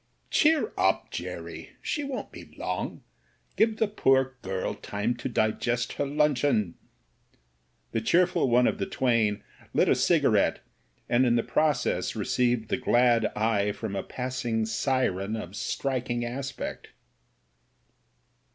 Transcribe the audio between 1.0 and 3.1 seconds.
Jerry; she won't be long.